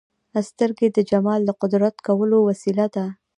[0.49, 3.05] سترګې د جمال د قدر کولو وسیله ده